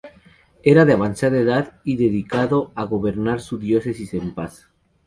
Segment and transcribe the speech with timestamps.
[0.63, 4.67] Era de avanzada edad y dedicado a gobernar su diócesis en paz.